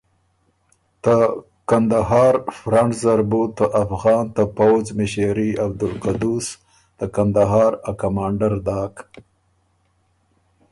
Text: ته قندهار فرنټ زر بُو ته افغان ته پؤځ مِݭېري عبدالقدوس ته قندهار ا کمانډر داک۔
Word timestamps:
ته 1.03 1.15
قندهار 1.69 2.33
فرنټ 2.57 2.91
زر 3.01 3.19
بُو 3.29 3.41
ته 3.57 3.65
افغان 3.83 4.25
ته 4.35 4.43
پؤځ 4.57 4.85
مِݭېري 4.97 5.49
عبدالقدوس 5.65 6.47
ته 6.97 7.05
قندهار 7.15 7.71
ا 7.89 7.91
کمانډر 8.01 8.53
داک۔ 8.65 8.95